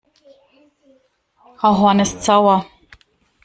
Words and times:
Frau 1.59 1.75
Horn 1.77 1.99
ist 1.99 2.23
sauer. 2.23 2.65